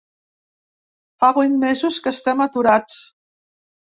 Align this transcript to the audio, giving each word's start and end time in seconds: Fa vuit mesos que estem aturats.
Fa 1.23 1.29
vuit 1.37 1.53
mesos 1.65 1.99
que 2.07 2.13
estem 2.17 2.41
aturats. 2.47 2.99